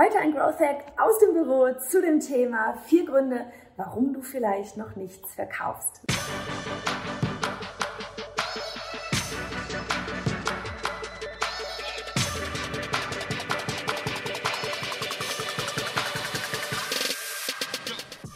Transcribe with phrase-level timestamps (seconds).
[0.00, 4.76] Heute ein Growth Hack aus dem Büro zu dem Thema vier Gründe, warum du vielleicht
[4.76, 6.02] noch nichts verkaufst.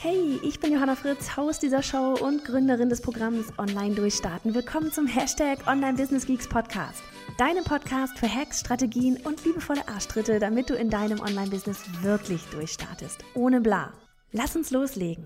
[0.00, 4.52] Hey, ich bin Johanna Fritz, Haus dieser Show und Gründerin des Programms Online Durchstarten.
[4.52, 7.04] Willkommen zum Hashtag Online Business Geeks Podcast.
[7.38, 13.24] Deinem Podcast für Hacks, Strategien und liebevolle Arschtritte, damit du in deinem Online-Business wirklich durchstartest.
[13.34, 13.92] Ohne bla.
[14.32, 15.24] Lass uns loslegen.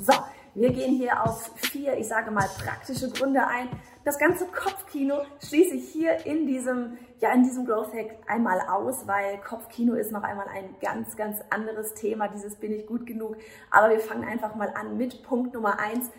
[0.00, 0.12] So,
[0.54, 3.68] wir gehen hier auf vier, ich sage mal, praktische Gründe ein.
[4.04, 9.06] Das ganze Kopfkino schließe ich hier in diesem, ja, in diesem Growth Hack einmal aus,
[9.06, 12.28] weil Kopfkino ist noch einmal ein ganz, ganz anderes Thema.
[12.28, 13.36] Dieses bin ich gut genug.
[13.70, 16.10] Aber wir fangen einfach mal an mit Punkt Nummer eins.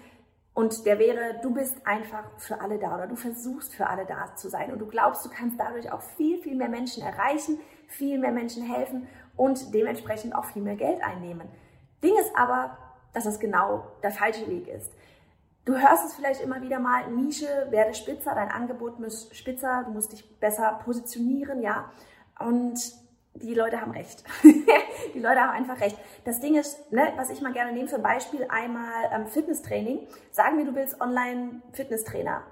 [0.53, 4.35] Und der wäre, du bist einfach für alle da oder du versuchst für alle da
[4.35, 8.19] zu sein und du glaubst, du kannst dadurch auch viel, viel mehr Menschen erreichen, viel
[8.19, 11.47] mehr Menschen helfen und dementsprechend auch viel mehr Geld einnehmen.
[12.03, 12.77] Ding ist aber,
[13.13, 14.91] dass das genau der falsche Weg ist.
[15.65, 19.91] Du hörst es vielleicht immer wieder mal, Nische, werde spitzer, dein Angebot muss spitzer, du
[19.91, 21.89] musst dich besser positionieren, ja.
[22.37, 22.79] Und
[23.35, 24.23] die Leute haben recht.
[25.13, 25.97] die Leute haben einfach recht.
[26.23, 30.07] Das Ding ist, ne, was ich mal gerne nehme für Beispiel, einmal ähm, Fitnesstraining.
[30.31, 32.43] Sagen wir, du willst online Fitnesstrainer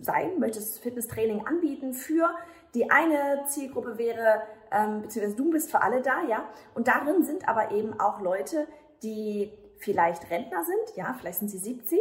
[0.00, 2.30] sein, möchtest Fitnesstraining anbieten für
[2.74, 6.48] die eine Zielgruppe wäre, ähm, beziehungsweise du bist für alle da, ja.
[6.74, 8.66] Und darin sind aber eben auch Leute,
[9.02, 11.98] die vielleicht Rentner sind, ja, vielleicht sind sie 70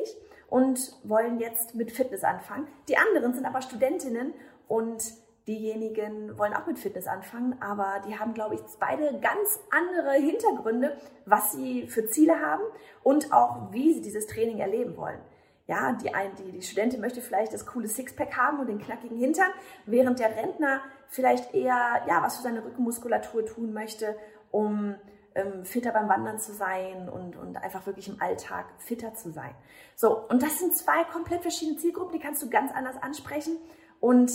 [0.49, 2.67] und wollen jetzt mit Fitness anfangen.
[2.87, 4.33] Die anderen sind aber Studentinnen
[4.67, 5.03] und
[5.47, 10.95] diejenigen wollen auch mit Fitness anfangen, aber die haben, glaube ich, beide ganz andere Hintergründe,
[11.25, 12.63] was sie für Ziele haben
[13.03, 15.19] und auch, wie sie dieses Training erleben wollen.
[15.67, 19.49] Ja, die, die, die Studentin möchte vielleicht das coole Sixpack haben und den knackigen Hintern,
[19.85, 24.15] während der Rentner vielleicht eher ja, was für seine Rückenmuskulatur tun möchte,
[24.51, 24.95] um
[25.33, 29.55] ähm, fitter beim Wandern zu sein und, und einfach wirklich im Alltag fitter zu sein.
[29.95, 33.57] So, und das sind zwei komplett verschiedene Zielgruppen, die kannst du ganz anders ansprechen
[33.99, 34.31] und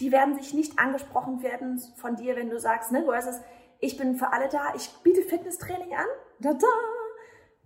[0.00, 3.40] die werden sich nicht angesprochen werden von dir, wenn du sagst, ne, versus
[3.78, 6.06] ich bin für alle da, ich biete Fitnesstraining an,
[6.38, 6.66] da da,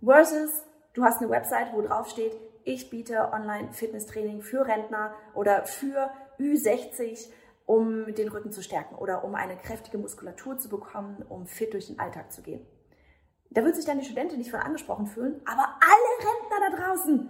[0.03, 0.63] versus
[0.93, 6.09] du hast eine Website, wo drauf steht, ich biete online Fitnesstraining für Rentner oder für
[6.39, 7.29] Ü60,
[7.65, 11.87] um den Rücken zu stärken oder um eine kräftige Muskulatur zu bekommen, um fit durch
[11.87, 12.65] den Alltag zu gehen.
[13.49, 17.29] Da wird sich dann die Studentin nicht von angesprochen fühlen, aber alle Rentner da draußen,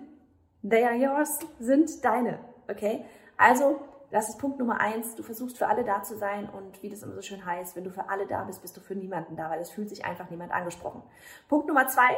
[0.67, 2.39] they are yours, sind deine.
[2.67, 3.05] Okay?
[3.37, 3.79] Also
[4.11, 5.15] das ist Punkt Nummer eins.
[5.15, 7.83] Du versuchst für alle da zu sein und wie das immer so schön heißt, wenn
[7.83, 10.29] du für alle da bist, bist du für niemanden da, weil es fühlt sich einfach
[10.29, 11.03] niemand angesprochen.
[11.47, 12.17] Punkt Nummer zwei.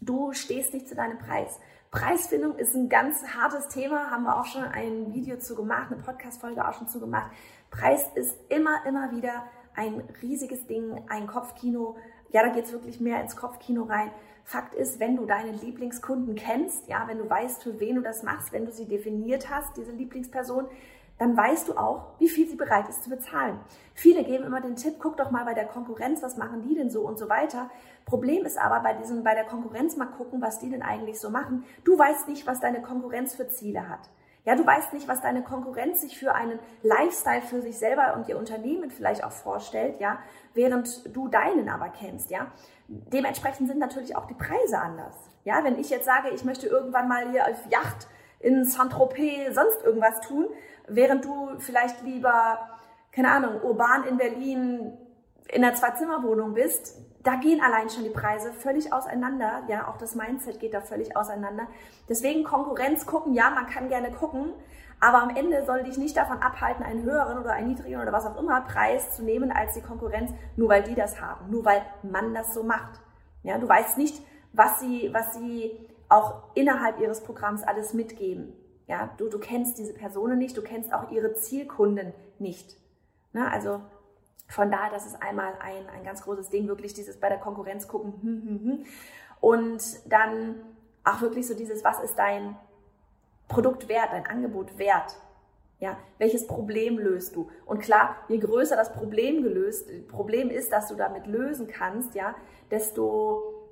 [0.00, 1.58] Du stehst nicht zu deinem Preis.
[1.90, 6.02] Preisfindung ist ein ganz hartes Thema, haben wir auch schon ein Video zu gemacht, eine
[6.02, 7.30] Podcast-Folge auch schon zu gemacht.
[7.70, 9.44] Preis ist immer, immer wieder
[9.76, 11.96] ein riesiges Ding, ein Kopfkino.
[12.34, 14.10] Ja, da geht es wirklich mehr ins Kopfkino rein.
[14.42, 18.24] Fakt ist, wenn du deine Lieblingskunden kennst, ja, wenn du weißt, für wen du das
[18.24, 20.66] machst, wenn du sie definiert hast, diese Lieblingsperson,
[21.16, 23.60] dann weißt du auch, wie viel sie bereit ist zu bezahlen.
[23.94, 26.90] Viele geben immer den Tipp, guck doch mal bei der Konkurrenz, was machen die denn
[26.90, 27.70] so und so weiter.
[28.04, 31.30] Problem ist aber bei diesem, bei der Konkurrenz mal gucken, was die denn eigentlich so
[31.30, 31.64] machen.
[31.84, 34.10] Du weißt nicht, was deine Konkurrenz für Ziele hat.
[34.44, 38.28] Ja, du weißt nicht, was deine Konkurrenz sich für einen Lifestyle für sich selber und
[38.28, 40.18] ihr Unternehmen vielleicht auch vorstellt, ja,
[40.52, 42.52] während du deinen aber kennst, ja.
[42.86, 45.14] Dementsprechend sind natürlich auch die Preise anders.
[45.44, 48.06] Ja, wenn ich jetzt sage, ich möchte irgendwann mal hier auf Yacht
[48.40, 50.46] in Saint-Tropez sonst irgendwas tun,
[50.88, 52.58] während du vielleicht lieber,
[53.12, 54.98] keine Ahnung, urban in Berlin
[55.48, 59.62] in einer Zwei-Zimmer-Wohnung bist, da gehen allein schon die Preise völlig auseinander.
[59.68, 61.66] Ja, auch das Mindset geht da völlig auseinander.
[62.08, 64.52] Deswegen Konkurrenz gucken, ja, man kann gerne gucken,
[65.00, 68.26] aber am Ende soll dich nicht davon abhalten, einen höheren oder einen niedrigeren oder was
[68.26, 71.82] auch immer Preis zu nehmen als die Konkurrenz, nur weil die das haben, nur weil
[72.02, 73.00] man das so macht.
[73.42, 75.72] Ja, du weißt nicht, was sie, was sie
[76.10, 78.52] auch innerhalb ihres Programms alles mitgeben.
[78.86, 82.76] Ja, du, du kennst diese Personen nicht, du kennst auch ihre Zielkunden nicht.
[83.32, 83.80] Na, also
[84.48, 87.88] von daher, das ist einmal ein, ein ganz großes Ding, wirklich dieses bei der Konkurrenz
[87.88, 88.14] gucken.
[88.20, 88.84] Hm, hm, hm.
[89.40, 90.60] Und dann
[91.02, 92.56] auch wirklich so dieses, was ist dein
[93.48, 95.16] Produkt wert, dein Angebot wert?
[95.80, 97.50] Ja, welches Problem löst du?
[97.66, 102.34] Und klar, je größer das Problem gelöst, Problem ist, dass du damit lösen kannst, ja,
[102.70, 103.68] desto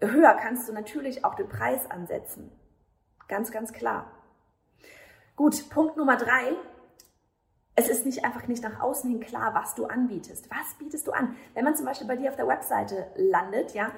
[0.00, 2.52] höher kannst du natürlich auch den Preis ansetzen.
[3.28, 4.12] Ganz, ganz klar.
[5.36, 6.52] Gut, Punkt Nummer drei.
[7.74, 10.50] Es ist nicht einfach nicht nach außen hin klar, was du anbietest.
[10.50, 11.36] Was bietest du an?
[11.54, 13.90] Wenn man zum Beispiel bei dir auf der Webseite landet, ja,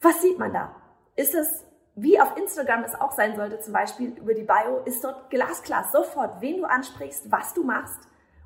[0.00, 0.74] was sieht man da?
[1.16, 1.64] Ist es,
[1.94, 5.88] wie auf Instagram es auch sein sollte, zum Beispiel über die Bio, ist dort glasklar
[5.90, 8.00] sofort, wen du ansprichst, was du machst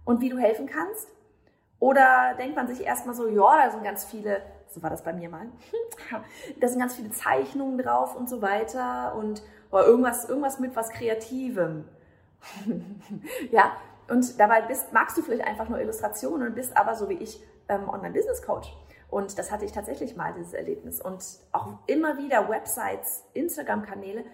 [0.05, 1.09] und wie du helfen kannst?
[1.81, 5.13] Oder denkt man sich erstmal so, ja, da sind ganz viele, so war das bei
[5.13, 5.49] mir mal,
[6.61, 10.91] da sind ganz viele Zeichnungen drauf und so weiter und oder irgendwas, irgendwas mit was
[10.91, 11.85] Kreativem.
[13.51, 13.73] ja,
[14.09, 17.43] und dabei bist, magst du vielleicht einfach nur Illustrationen und bist aber so wie ich
[17.69, 18.73] ähm, Online-Business-Coach.
[19.11, 21.01] Und das hatte ich tatsächlich mal, dieses Erlebnis.
[21.01, 21.23] Und
[21.53, 24.25] auch immer wieder Websites, Instagram-Kanäle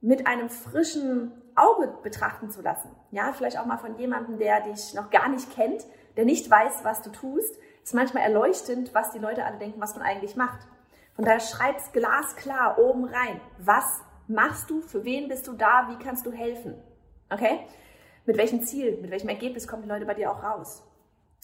[0.00, 2.90] mit einem frischen Auge betrachten zu lassen.
[3.10, 5.84] Ja, vielleicht auch mal von jemandem, der dich noch gar nicht kennt,
[6.16, 7.56] der nicht weiß, was du tust.
[7.82, 10.60] Ist manchmal erleuchtend, was die Leute alle denken, was man eigentlich macht.
[11.16, 13.40] Von daher schreib's glasklar oben rein.
[13.58, 14.80] Was machst du?
[14.80, 15.88] Für wen bist du da?
[15.88, 16.74] Wie kannst du helfen?
[17.30, 17.60] Okay?
[18.30, 20.84] Mit welchem Ziel, mit welchem Ergebnis kommen die Leute bei dir auch raus?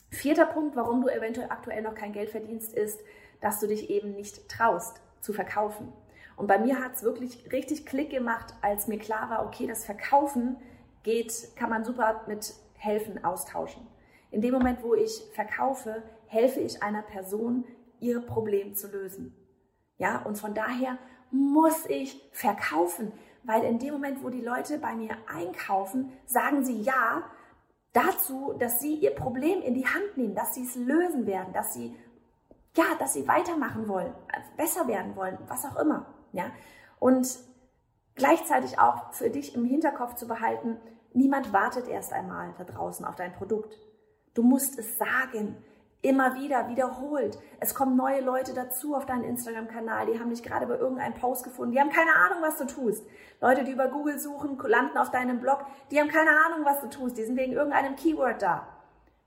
[0.09, 3.01] Vierter Punkt, warum du eventuell aktuell noch kein Geld verdienst, ist,
[3.41, 5.93] dass du dich eben nicht traust zu verkaufen.
[6.37, 9.85] Und bei mir hat es wirklich richtig Klick gemacht, als mir klar war, okay, das
[9.85, 10.59] Verkaufen
[11.03, 13.85] geht, kann man super mit helfen austauschen.
[14.31, 17.65] In dem Moment, wo ich verkaufe, helfe ich einer Person,
[17.99, 19.35] ihr Problem zu lösen.
[19.99, 20.99] Ja, und von daher
[21.33, 23.11] muss ich verkaufen,
[23.47, 27.23] weil in dem Moment, wo die Leute bei mir einkaufen, sagen sie ja
[27.93, 31.73] dazu, dass sie ihr Problem in die Hand nehmen, dass sie es lösen werden, dass
[31.73, 31.97] sie
[32.77, 34.13] ja, dass sie weitermachen wollen,
[34.57, 36.51] besser werden wollen, was auch immer, ja?
[36.99, 37.39] Und
[38.15, 40.77] gleichzeitig auch für dich im Hinterkopf zu behalten,
[41.15, 43.79] niemand wartet erst einmal da draußen auf dein Produkt.
[44.35, 45.57] Du musst es sagen
[46.03, 47.39] immer wieder wiederholt.
[47.59, 51.45] Es kommen neue Leute dazu auf deinen Instagram-Kanal, die haben dich gerade bei irgendeinem Post
[51.45, 53.05] gefunden, die haben keine Ahnung, was du tust.
[53.41, 56.89] Leute, die über Google suchen, landen auf deinem Blog, die haben keine Ahnung, was du
[56.89, 58.69] tust, die sind wegen irgendeinem Keyword da.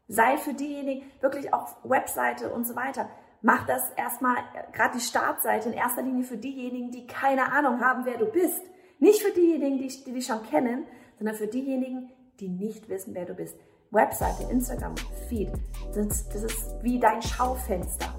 [0.08, 3.10] Sei für diejenigen wirklich auf Webseite und so weiter.
[3.42, 4.36] Mach das erstmal,
[4.74, 8.62] gerade die Startseite in erster Linie für diejenigen, die keine Ahnung haben, wer du bist.
[8.98, 10.86] Nicht für diejenigen, die, die dich schon kennen,
[11.18, 13.58] sondern für diejenigen, die nicht wissen, wer du bist.
[13.92, 14.96] Webseite, Instagram,
[15.28, 15.52] Feed.
[15.96, 18.14] Das, das ist wie dein Schaufenster.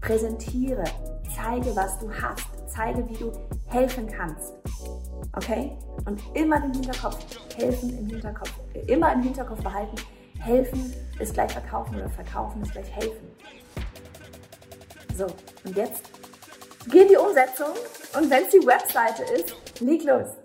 [0.00, 0.84] Präsentiere,
[1.34, 3.32] zeige, was du hast, zeige, wie du
[3.68, 4.54] helfen kannst.
[5.36, 5.78] Okay?
[6.06, 7.18] Und immer im Hinterkopf,
[7.56, 8.52] helfen im Hinterkopf,
[8.88, 9.96] immer im Hinterkopf behalten,
[10.40, 13.28] helfen ist gleich verkaufen oder verkaufen ist gleich helfen.
[15.16, 15.26] So,
[15.64, 16.10] und jetzt
[16.90, 17.68] geht die Umsetzung
[18.18, 20.41] und wenn es die Webseite ist, leg los.